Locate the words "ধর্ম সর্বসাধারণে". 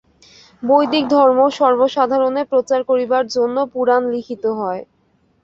1.11-2.41